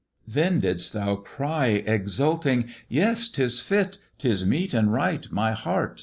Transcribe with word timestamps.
"Then 0.27 0.61
didst 0.61 0.93
thou 0.93 1.15
cry, 1.15 1.67
exulting, 1.85 2.69
'Yes, 2.89 3.29
'tis 3.29 3.59
fit, 3.61 3.99
'Tis 4.17 4.43
meet 4.43 4.73
and 4.73 4.91
right, 4.91 5.31
my 5.31 5.51
heart! 5.51 5.99